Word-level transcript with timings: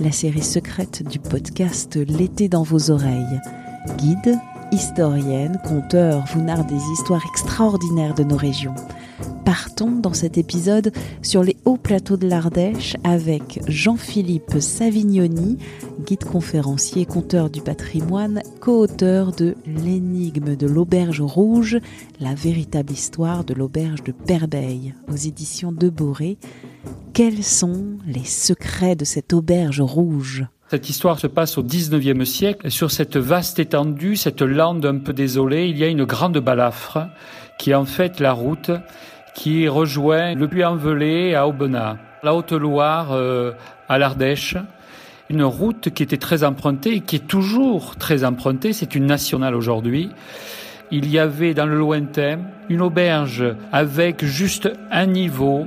la 0.00 0.12
série 0.12 0.42
secrète 0.42 1.02
du 1.08 1.18
podcast 1.18 1.96
L'été 1.96 2.48
dans 2.48 2.62
vos 2.62 2.90
oreilles. 2.90 3.40
Guide, 3.98 4.38
historienne, 4.72 5.60
conteur, 5.64 6.24
vous 6.32 6.42
narre 6.42 6.64
des 6.64 6.80
histoires 6.92 7.24
extraordinaires 7.30 8.14
de 8.14 8.24
nos 8.24 8.36
régions. 8.36 8.74
Partons 9.44 9.90
dans 9.90 10.14
cet 10.14 10.38
épisode 10.38 10.92
sur 11.22 11.42
les 11.42 11.56
hauts 11.64 11.76
plateaux 11.76 12.16
de 12.16 12.28
l'Ardèche 12.28 12.96
avec 13.04 13.60
Jean-Philippe 13.68 14.60
Savignoni, 14.60 15.58
guide 16.06 16.24
conférencier, 16.24 17.06
conteur 17.06 17.50
du 17.50 17.60
patrimoine, 17.60 18.42
co-auteur 18.60 19.32
de 19.32 19.54
L'énigme 19.66 20.56
de 20.56 20.66
l'auberge 20.66 21.20
rouge, 21.20 21.78
la 22.20 22.34
véritable 22.34 22.92
histoire 22.92 23.44
de 23.44 23.54
l'auberge 23.54 24.02
de 24.02 24.12
Perbeil 24.12 24.94
aux 25.08 25.16
éditions 25.16 25.72
de 25.72 25.88
Boré. 25.88 26.38
Quels 27.12 27.44
sont 27.44 27.98
les 28.06 28.24
secrets 28.24 28.96
de 28.96 29.04
cette 29.04 29.32
auberge 29.32 29.80
rouge? 29.80 30.46
Cette 30.70 30.88
histoire 30.88 31.20
se 31.20 31.26
passe 31.26 31.58
au 31.58 31.62
XIXe 31.62 32.28
siècle. 32.28 32.70
Sur 32.70 32.90
cette 32.90 33.16
vaste 33.16 33.58
étendue, 33.58 34.16
cette 34.16 34.42
lande 34.42 34.84
un 34.86 34.98
peu 34.98 35.12
désolée, 35.12 35.68
il 35.68 35.78
y 35.78 35.84
a 35.84 35.88
une 35.88 36.04
grande 36.04 36.38
balafre 36.38 37.06
qui 37.58 37.70
est 37.70 37.74
en 37.74 37.84
fait 37.84 38.20
la 38.20 38.32
route 38.32 38.70
qui 39.34 39.68
rejoint 39.68 40.34
le 40.34 40.48
Puy-en-Velay 40.48 41.34
à 41.34 41.46
Aubenas, 41.48 41.96
la 42.22 42.34
Haute-Loire 42.34 43.12
euh, 43.12 43.52
à 43.88 43.98
l'Ardèche. 43.98 44.56
Une 45.28 45.42
route 45.42 45.90
qui 45.90 46.02
était 46.02 46.18
très 46.18 46.44
empruntée 46.44 46.96
et 46.96 47.00
qui 47.00 47.16
est 47.16 47.26
toujours 47.26 47.96
très 47.96 48.24
empruntée. 48.24 48.72
C'est 48.72 48.94
une 48.94 49.06
nationale 49.06 49.54
aujourd'hui. 49.54 50.10
Il 50.90 51.10
y 51.10 51.18
avait 51.18 51.54
dans 51.54 51.66
le 51.66 51.76
lointain 51.76 52.38
une 52.68 52.82
auberge 52.82 53.44
avec 53.72 54.24
juste 54.24 54.70
un 54.90 55.06
niveau. 55.06 55.66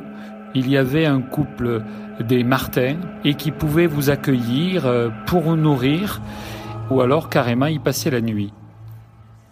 Il 0.56 0.70
y 0.70 0.78
avait 0.78 1.06
un 1.06 1.22
couple 1.22 1.82
des 2.20 2.44
Martins 2.44 2.98
et 3.26 3.34
qui 3.34 3.52
pouvait 3.52 3.88
vous 3.88 4.10
accueillir 4.10 4.86
euh, 4.86 5.10
pour 5.26 5.42
vous 5.42 5.56
nourrir 5.56 6.22
ou 6.90 7.02
alors 7.02 7.30
carrément 7.30 7.68
y 7.68 7.80
passer 7.80 8.10
la 8.10 8.22
nuit. 8.22 8.54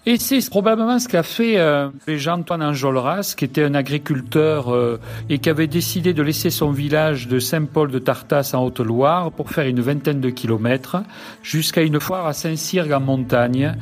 Et 0.08 0.18
c'est 0.20 0.48
probablement 0.52 1.00
ce 1.00 1.08
qu'a 1.08 1.24
fait 1.24 1.58
euh, 1.58 1.90
Jean-Antoine 2.08 2.62
Enjolras, 2.62 3.34
qui 3.36 3.44
était 3.44 3.64
un 3.64 3.74
agriculteur 3.74 4.72
euh, 4.72 5.00
et 5.32 5.40
qui 5.40 5.50
avait 5.50 5.66
décidé 5.66 6.14
de 6.14 6.22
laisser 6.22 6.52
son 6.52 6.70
village 6.70 7.28
de 7.28 7.40
Saint-Paul 7.40 7.90
de 7.90 7.98
Tartas 7.98 8.52
en 8.54 8.64
Haute-Loire 8.64 9.32
pour 9.32 9.50
faire 9.50 9.66
une 9.66 9.82
vingtaine 9.82 10.22
de 10.22 10.30
kilomètres 10.30 10.98
jusqu'à 11.42 11.82
une 11.82 12.00
foire 12.00 12.28
à 12.28 12.34
Saint-Cyrgue 12.34 12.92
en 12.92 13.00
montagne, 13.00 13.74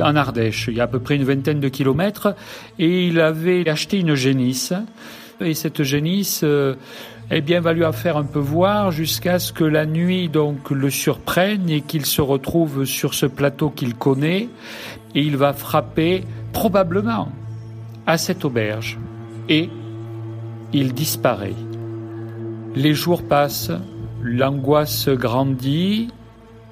en 0.00 0.16
Ardèche. 0.16 0.66
Il 0.66 0.74
y 0.74 0.80
a 0.80 0.84
à 0.84 0.88
peu 0.88 0.98
près 0.98 1.14
une 1.14 1.24
vingtaine 1.24 1.60
de 1.60 1.68
kilomètres. 1.68 2.34
Et 2.80 3.06
il 3.06 3.20
avait 3.20 3.68
acheté 3.68 4.00
une 4.00 4.16
génisse. 4.16 4.72
Et 5.40 5.54
cette 5.54 5.84
génisse... 5.84 6.40
Euh, 6.42 6.74
eh 7.30 7.42
bien, 7.42 7.60
va 7.60 7.72
lui 7.74 7.84
faire 7.92 8.16
un 8.16 8.24
peu 8.24 8.38
voir 8.38 8.90
jusqu'à 8.90 9.38
ce 9.38 9.52
que 9.52 9.64
la 9.64 9.84
nuit 9.84 10.28
donc 10.28 10.70
le 10.70 10.88
surprenne 10.88 11.68
et 11.68 11.82
qu'il 11.82 12.06
se 12.06 12.22
retrouve 12.22 12.86
sur 12.86 13.12
ce 13.12 13.26
plateau 13.26 13.68
qu'il 13.68 13.94
connaît. 13.94 14.48
Et 15.14 15.20
il 15.20 15.36
va 15.36 15.52
frapper 15.52 16.24
probablement 16.52 17.30
à 18.06 18.16
cette 18.16 18.44
auberge. 18.44 18.98
Et 19.50 19.68
il 20.72 20.94
disparaît. 20.94 21.54
Les 22.74 22.94
jours 22.94 23.26
passent, 23.26 23.72
l'angoisse 24.22 25.08
grandit, 25.08 26.08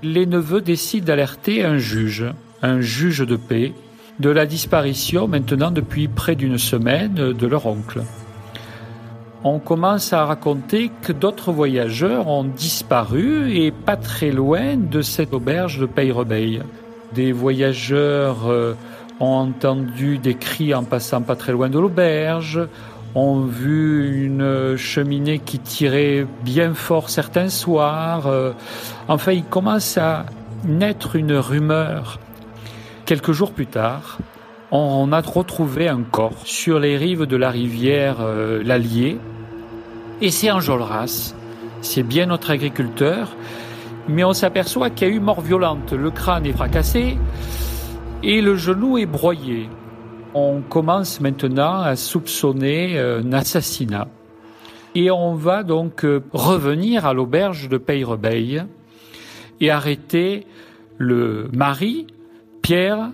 les 0.03 0.27
neveux 0.27 0.61
décident 0.61 1.07
d'alerter 1.07 1.65
un 1.65 1.79
juge, 1.79 2.25
un 2.63 2.81
juge 2.81 3.27
de 3.27 3.37
paix, 3.37 3.73
de 4.21 4.31
la 4.31 4.47
disparition 4.47 5.29
maintenant 5.29 5.71
depuis 5.71 6.09
près 6.09 6.35
d'une 6.35 6.59
semaine 6.59 7.15
de 7.15 7.47
leur 7.47 7.67
oncle 7.67 8.03
on 9.49 9.61
commence 9.61 10.13
à 10.13 10.25
raconter 10.25 10.91
que 11.03 11.13
d'autres 11.13 11.53
voyageurs 11.53 12.27
ont 12.27 12.43
disparu 12.43 13.53
et 13.53 13.71
pas 13.71 13.97
très 13.97 14.33
loin 14.33 14.77
de 14.77 15.03
cette 15.03 15.33
auberge 15.33 15.79
de 15.79 15.87
Peyrebeil. 15.87 16.63
Des 17.15 17.31
voyageurs 17.31 18.49
euh, 18.49 18.75
ont 19.21 19.49
entendu 19.49 20.19
des 20.19 20.35
cris 20.35 20.75
en 20.75 20.83
passant 20.83 21.23
pas 21.23 21.37
très 21.37 21.53
loin 21.53 21.69
de 21.69 21.79
l'auberge, 21.79 22.61
ont 23.15 23.43
vu 23.43 24.25
une 24.25 24.77
cheminée 24.77 25.39
qui 25.39 25.61
tirait 25.61 26.27
bien 26.43 26.75
fort 26.75 27.09
certains 27.09 27.49
soirs. 27.49 28.27
Euh, 28.27 28.53
enfin, 29.07 29.31
il 29.31 29.45
commence 29.45 29.97
à 29.97 30.27
naître 30.65 31.15
une 31.15 31.35
rumeur. 31.35 32.19
Quelques 33.05 33.31
jours 33.31 33.53
plus 33.53 33.69
tard, 33.69 34.19
on 34.73 35.13
a 35.13 35.21
retrouvé 35.21 35.87
un 35.89 36.03
corps 36.03 36.45
sur 36.45 36.81
les 36.81 36.97
rives 36.97 37.27
de 37.27 37.37
la 37.37 37.51
rivière 37.51 38.17
euh, 38.21 38.61
l'Allier, 38.65 39.19
et 40.21 40.31
c'est 40.31 40.51
Enjolras. 40.51 41.35
C'est 41.83 42.03
bien 42.03 42.27
notre 42.27 42.51
agriculteur, 42.51 43.37
mais 44.09 44.25
on 44.25 44.33
s'aperçoit 44.33 44.91
qu'il 44.91 45.09
y 45.09 45.11
a 45.11 45.15
eu 45.15 45.21
mort 45.21 45.41
violente. 45.41 45.93
Le 45.93 46.11
crâne 46.11 46.47
est 46.47 46.53
fracassé 46.53 47.17
et 48.23 48.41
le 48.41 48.57
genou 48.57 48.99
est 48.99 49.07
broyé. 49.07 49.69
On 50.35 50.63
commence 50.63 51.21
maintenant 51.21 51.81
à 51.81 51.97
soupçonner 51.97 52.99
un 52.99 53.33
assassinat. 53.33 54.09
Et 54.95 55.11
on 55.11 55.35
va 55.35 55.63
donc 55.63 56.05
euh, 56.05 56.25
revenir 56.33 57.05
à 57.05 57.13
l'auberge 57.13 57.69
de 57.69 57.77
Peyrebeil 57.77 58.65
et 59.61 59.71
arrêter 59.71 60.47
le 60.97 61.49
mari, 61.53 62.07
Pierre, 62.63 63.11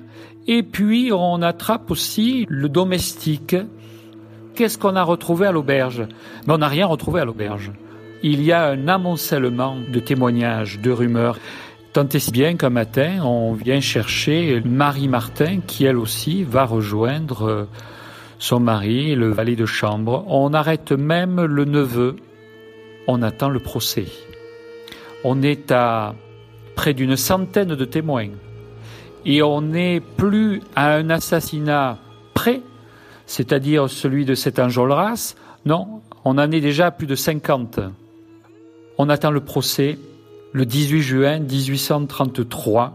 et 0.46 0.62
puis 0.62 1.10
on 1.12 1.42
attrape 1.42 1.90
aussi 1.90 2.46
le 2.48 2.68
domestique 2.68 3.56
Qu'est-ce 4.54 4.76
qu'on 4.76 4.96
a 4.96 5.02
retrouvé 5.02 5.46
à 5.46 5.52
l'auberge? 5.52 6.06
Mais 6.46 6.52
on 6.52 6.58
n'a 6.58 6.68
rien 6.68 6.86
retrouvé 6.86 7.20
à 7.20 7.24
l'auberge. 7.24 7.72
Il 8.22 8.42
y 8.42 8.52
a 8.52 8.66
un 8.68 8.86
amoncellement 8.86 9.76
de 9.76 9.98
témoignages, 9.98 10.78
de 10.78 10.90
rumeurs. 10.90 11.38
Tant 11.92 12.08
et 12.08 12.18
si 12.18 12.30
bien 12.30 12.56
qu'un 12.56 12.70
matin, 12.70 13.24
on 13.24 13.54
vient 13.54 13.80
chercher 13.80 14.62
Marie 14.64 15.08
Martin, 15.08 15.60
qui 15.66 15.84
elle 15.84 15.98
aussi 15.98 16.44
va 16.44 16.64
rejoindre 16.64 17.42
euh, 17.42 17.64
son 18.38 18.60
mari, 18.60 19.14
le 19.14 19.30
valet 19.30 19.56
de 19.56 19.66
chambre. 19.66 20.24
On 20.28 20.52
arrête 20.52 20.92
même 20.92 21.42
le 21.42 21.64
neveu. 21.64 22.16
On 23.08 23.22
attend 23.22 23.48
le 23.48 23.58
procès. 23.58 24.06
On 25.24 25.42
est 25.42 25.70
à 25.70 26.14
près 26.74 26.94
d'une 26.94 27.16
centaine 27.16 27.74
de 27.74 27.84
témoins. 27.84 28.30
Et 29.24 29.42
on 29.42 29.60
n'est 29.62 30.00
plus 30.00 30.60
à 30.74 30.94
un 30.94 31.10
assassinat 31.10 31.98
près, 32.34 32.60
c'est-à-dire 33.32 33.88
celui 33.88 34.26
de 34.26 34.34
cet 34.34 34.58
Enjolras. 34.58 35.36
Non, 35.64 36.02
on 36.26 36.36
en 36.36 36.50
est 36.50 36.60
déjà 36.60 36.88
à 36.88 36.90
plus 36.90 37.06
de 37.06 37.14
50. 37.14 37.80
On 38.98 39.08
attend 39.08 39.30
le 39.30 39.40
procès 39.40 39.98
le 40.52 40.66
18 40.66 41.00
juin 41.00 41.38
1833. 41.38 42.92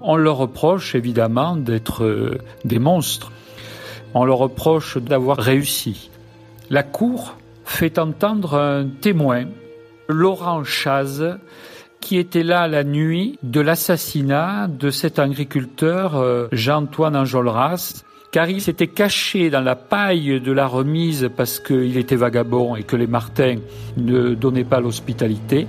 On 0.00 0.16
leur 0.16 0.38
reproche 0.38 0.96
évidemment 0.96 1.54
d'être 1.54 2.02
euh, 2.02 2.38
des 2.64 2.80
monstres. 2.80 3.30
On 4.12 4.24
leur 4.24 4.38
reproche 4.38 4.98
d'avoir 4.98 5.36
réussi. 5.36 6.10
La 6.68 6.82
Cour 6.82 7.36
fait 7.64 8.00
entendre 8.00 8.54
un 8.58 8.88
témoin, 8.88 9.44
Laurent 10.08 10.64
Chaz, 10.64 11.38
qui 12.00 12.18
était 12.18 12.42
là 12.42 12.66
la 12.66 12.82
nuit 12.82 13.38
de 13.44 13.60
l'assassinat 13.60 14.66
de 14.66 14.90
cet 14.90 15.20
agriculteur 15.20 16.16
euh, 16.16 16.48
Jean-Antoine 16.50 17.14
Enjolras, 17.14 18.02
car 18.30 18.50
il 18.50 18.60
s'était 18.60 18.88
caché 18.88 19.50
dans 19.50 19.60
la 19.60 19.76
paille 19.76 20.40
de 20.40 20.52
la 20.52 20.66
remise 20.66 21.30
parce 21.36 21.60
qu'il 21.60 21.96
était 21.96 22.16
vagabond 22.16 22.76
et 22.76 22.82
que 22.82 22.96
les 22.96 23.06
Martins 23.06 23.56
ne 23.96 24.34
donnaient 24.34 24.64
pas 24.64 24.80
l'hospitalité, 24.80 25.66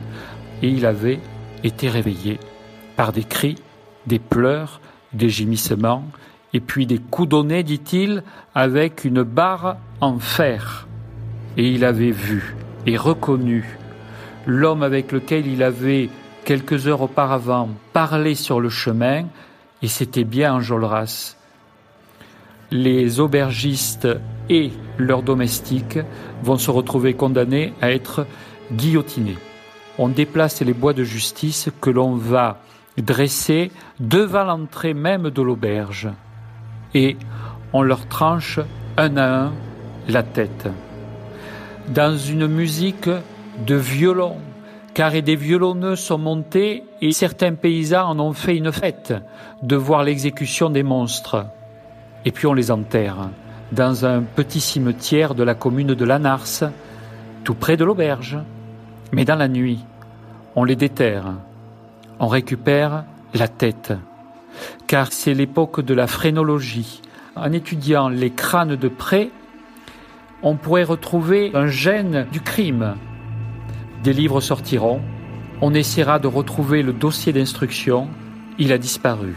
et 0.61 0.67
il 0.67 0.85
avait 0.85 1.19
été 1.63 1.89
réveillé 1.89 2.39
par 2.95 3.11
des 3.11 3.23
cris, 3.23 3.55
des 4.05 4.19
pleurs, 4.19 4.81
des 5.13 5.29
gémissements, 5.29 6.05
et 6.53 6.59
puis 6.59 6.85
des 6.85 6.97
coups 6.97 7.29
donnés, 7.29 7.63
dit-il, 7.63 8.23
avec 8.55 9.05
une 9.05 9.23
barre 9.23 9.77
en 10.01 10.17
fer. 10.17 10.87
Et 11.57 11.69
il 11.69 11.85
avait 11.85 12.11
vu 12.11 12.55
et 12.85 12.97
reconnu 12.97 13.77
l'homme 14.45 14.81
avec 14.81 15.11
lequel 15.11 15.45
il 15.45 15.61
avait 15.61 16.09
quelques 16.45 16.87
heures 16.87 17.01
auparavant, 17.01 17.69
parlait 17.93 18.35
sur 18.35 18.59
le 18.59 18.69
chemin, 18.69 19.25
et 19.81 19.87
c'était 19.87 20.23
bien 20.23 20.55
Enjolras. 20.55 21.36
Les 22.71 23.19
aubergistes 23.19 24.07
et 24.49 24.71
leurs 24.97 25.23
domestiques 25.23 25.99
vont 26.43 26.57
se 26.57 26.71
retrouver 26.71 27.13
condamnés 27.13 27.73
à 27.81 27.91
être 27.91 28.25
guillotinés. 28.73 29.37
On 29.97 30.09
déplace 30.09 30.61
les 30.61 30.73
bois 30.73 30.93
de 30.93 31.03
justice 31.03 31.69
que 31.81 31.89
l'on 31.89 32.15
va 32.15 32.59
dresser 32.97 33.71
devant 33.99 34.43
l'entrée 34.43 34.93
même 34.93 35.29
de 35.29 35.41
l'auberge 35.41 36.09
et 36.93 37.17
on 37.73 37.81
leur 37.81 38.07
tranche 38.07 38.59
un 38.97 39.17
à 39.17 39.45
un 39.45 39.53
la 40.07 40.23
tête. 40.23 40.67
Dans 41.89 42.17
une 42.17 42.47
musique 42.47 43.09
de 43.65 43.75
violon, 43.75 44.37
car 44.93 45.11
des 45.11 45.35
violonneux 45.35 45.95
sont 45.95 46.17
montés 46.17 46.83
et 47.01 47.11
certains 47.11 47.53
paysans 47.53 48.09
en 48.09 48.19
ont 48.19 48.33
fait 48.33 48.57
une 48.57 48.71
fête 48.71 49.13
de 49.61 49.75
voir 49.75 50.03
l'exécution 50.03 50.69
des 50.69 50.83
monstres. 50.83 51.45
Et 52.27 52.31
puis 52.31 52.45
on 52.45 52.53
les 52.53 52.71
enterre 52.71 53.29
dans 53.71 54.05
un 54.05 54.21
petit 54.21 54.59
cimetière 54.59 55.33
de 55.33 55.43
la 55.43 55.55
commune 55.55 55.93
de 55.93 56.03
Lanars, 56.03 56.71
tout 57.45 57.53
près 57.53 57.77
de 57.77 57.85
l'auberge. 57.85 58.37
Mais 59.13 59.23
dans 59.23 59.37
la 59.37 59.47
nuit, 59.47 59.79
on 60.53 60.65
les 60.65 60.75
déterre, 60.75 61.35
on 62.19 62.27
récupère 62.27 63.05
la 63.33 63.47
tête, 63.47 63.93
car 64.87 65.13
c'est 65.13 65.33
l'époque 65.33 65.79
de 65.79 65.93
la 65.93 66.05
phrénologie. 66.05 67.01
En 67.37 67.53
étudiant 67.53 68.09
les 68.09 68.31
crânes 68.31 68.75
de 68.75 68.89
près, 68.89 69.29
on 70.43 70.57
pourrait 70.57 70.83
retrouver 70.83 71.51
un 71.53 71.67
gène 71.67 72.27
du 72.33 72.41
crime. 72.41 72.95
Des 74.03 74.11
livres 74.11 74.41
sortiront, 74.41 74.99
on 75.61 75.73
essaiera 75.73 76.19
de 76.19 76.27
retrouver 76.27 76.83
le 76.83 76.91
dossier 76.91 77.31
d'instruction, 77.31 78.09
il 78.59 78.73
a 78.73 78.77
disparu. 78.77 79.33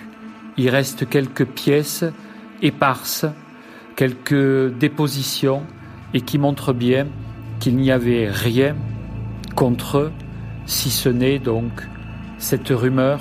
Il 0.57 0.71
reste 0.71 1.09
quelques 1.09 1.47
pièces 1.47 2.05
éparses, 2.63 3.27
quelques 3.97 4.75
dépositions, 4.79 5.63
et 6.15 6.21
qui 6.21 6.39
montrent 6.39 6.73
bien 6.73 7.07
qu'il 7.61 7.77
n'y 7.77 7.91
avait 7.91 8.29
rien 8.29 8.75
contre 9.55 9.99
eux, 9.99 10.13
si 10.67 10.91
ce 10.91 11.09
n'est 11.09 11.39
donc 11.39 11.71
cette 12.39 12.69
rumeur 12.69 13.21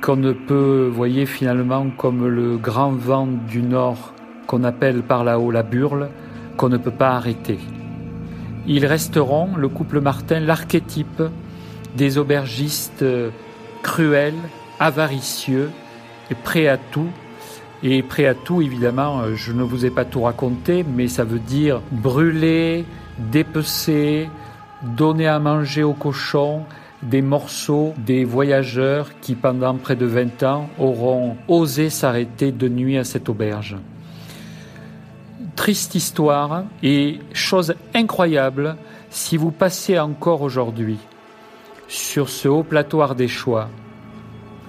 qu'on 0.00 0.16
ne 0.16 0.32
peut, 0.32 0.90
voyez 0.92 1.26
finalement 1.26 1.90
comme 1.96 2.26
le 2.26 2.56
grand 2.56 2.92
vent 2.92 3.26
du 3.26 3.62
nord 3.62 4.14
qu'on 4.46 4.64
appelle 4.64 5.02
par 5.02 5.24
là-haut 5.24 5.50
la 5.50 5.62
burle, 5.62 6.08
qu'on 6.56 6.68
ne 6.68 6.76
peut 6.76 6.92
pas 6.92 7.16
arrêter. 7.16 7.58
Ils 8.66 8.86
resteront, 8.86 9.56
le 9.56 9.68
couple 9.68 10.00
Martin, 10.00 10.40
l'archétype 10.40 11.22
des 11.96 12.18
aubergistes 12.18 13.04
cruels, 13.82 14.34
avaricieux 14.78 15.70
et 16.30 16.34
prêts 16.34 16.68
à 16.68 16.76
tout. 16.76 17.10
Et 17.82 18.02
prêts 18.02 18.26
à 18.26 18.34
tout, 18.34 18.60
évidemment, 18.60 19.34
je 19.34 19.52
ne 19.52 19.62
vous 19.62 19.86
ai 19.86 19.90
pas 19.90 20.04
tout 20.04 20.22
raconté, 20.22 20.84
mais 20.84 21.06
ça 21.06 21.24
veut 21.24 21.38
dire 21.38 21.80
brûler, 21.92 22.84
dépecer, 23.18 24.28
donner 24.82 25.28
à 25.28 25.38
manger 25.38 25.84
aux 25.84 25.92
cochons, 25.92 26.64
des 27.02 27.22
morceaux 27.22 27.94
des 27.98 28.24
voyageurs 28.24 29.20
qui, 29.20 29.34
pendant 29.34 29.76
près 29.76 29.96
de 29.96 30.06
20 30.06 30.42
ans, 30.42 30.68
auront 30.78 31.36
osé 31.46 31.90
s'arrêter 31.90 32.50
de 32.50 32.68
nuit 32.68 32.98
à 32.98 33.04
cette 33.04 33.28
auberge. 33.28 33.76
Triste 35.54 35.94
histoire 35.94 36.64
et 36.82 37.20
chose 37.32 37.74
incroyable, 37.94 38.76
si 39.10 39.36
vous 39.36 39.50
passez 39.50 39.98
encore 39.98 40.42
aujourd'hui 40.42 40.98
sur 41.88 42.28
ce 42.28 42.48
haut 42.48 42.62
plateau 42.62 43.00
ardéchois, 43.00 43.68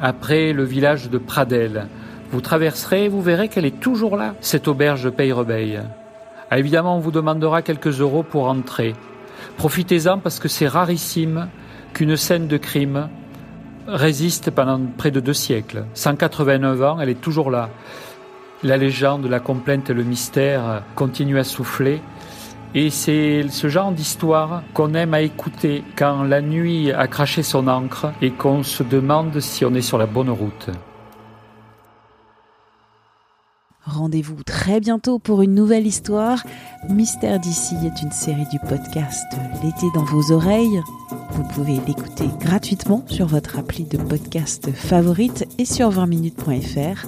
après 0.02 0.54
le 0.54 0.64
village 0.64 1.10
de 1.10 1.18
Pradel, 1.18 1.88
vous 2.32 2.42
traverserez 2.42 3.06
et 3.06 3.10
vous 3.10 3.22
verrez 3.22 3.48
qu'elle 3.50 3.66
est 3.66 3.80
toujours 3.80 4.16
là, 4.16 4.36
cette 4.42 4.68
auberge 4.68 5.04
de 5.04 5.10
Pays-Rebeil. 5.10 5.82
Ah, 6.52 6.60
évidemment, 6.60 6.98
on 6.98 7.00
vous 7.00 7.12
demandera 7.12 7.62
quelques 7.62 8.02
euros 8.02 8.24
pour 8.24 8.48
entrer. 8.48 8.94
Profitez-en 9.58 10.20
parce 10.20 10.40
que 10.40 10.48
c'est 10.48 10.68
rarissime 10.68 11.48
qu'une 11.94 12.16
scène 12.18 12.48
de 12.48 12.58
crime 12.58 13.10
résiste 13.88 14.52
pendant 14.52 14.80
près 14.98 15.12
de 15.12 15.20
deux 15.20 15.34
siècles. 15.34 15.86
189 15.94 16.84
ans, 16.84 17.00
elle 17.00 17.10
est 17.10 17.22
toujours 17.22 17.52
là. 17.52 17.70
La 18.64 18.78
légende, 18.78 19.26
la 19.26 19.40
complainte 19.40 19.90
et 19.90 19.94
le 19.94 20.04
mystère 20.04 20.84
continuent 20.96 21.40
à 21.40 21.44
souffler. 21.44 22.02
Et 22.76 22.92
c'est 22.92 23.48
ce 23.50 23.68
genre 23.68 23.92
d'histoire 23.92 24.62
qu'on 24.74 24.94
aime 24.94 25.14
à 25.14 25.22
écouter 25.22 25.84
quand 25.96 26.24
la 26.24 26.42
nuit 26.42 26.92
a 26.92 27.08
craché 27.08 27.42
son 27.42 27.68
encre 27.68 28.12
et 28.22 28.32
qu'on 28.32 28.62
se 28.62 28.84
demande 28.84 29.40
si 29.40 29.66
on 29.66 29.74
est 29.74 29.82
sur 29.82 29.98
la 29.98 30.06
bonne 30.06 30.30
route. 30.30 30.70
Rendez-vous 33.90 34.44
très 34.44 34.80
bientôt 34.80 35.18
pour 35.18 35.42
une 35.42 35.56
nouvelle 35.56 35.88
histoire. 35.88 36.46
Mystère 36.90 37.40
d'ici 37.40 37.74
est 37.84 38.04
une 38.04 38.12
série 38.12 38.46
du 38.52 38.60
podcast 38.60 39.26
L'été 39.64 39.88
dans 39.96 40.04
vos 40.04 40.32
oreilles. 40.32 40.80
Vous 41.32 41.42
pouvez 41.56 41.80
l'écouter 41.88 42.30
gratuitement 42.40 43.04
sur 43.08 43.26
votre 43.26 43.58
appli 43.58 43.86
de 43.86 43.98
podcast 43.98 44.70
favorite 44.72 45.48
et 45.58 45.66
sur 45.66 45.90
20minutes.fr. 45.90 47.08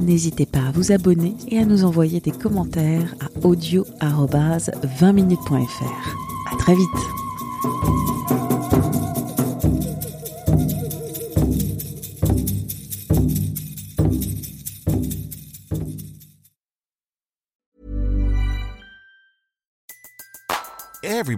N'hésitez 0.00 0.46
pas 0.46 0.68
à 0.68 0.70
vous 0.70 0.92
abonner 0.92 1.34
et 1.48 1.58
à 1.58 1.64
nous 1.64 1.84
envoyer 1.84 2.20
des 2.20 2.30
commentaires 2.30 3.16
à 3.20 3.26
audio-20minutes.fr. 3.46 6.16
À 6.52 6.56
très 6.56 6.76
vite! 6.76 6.86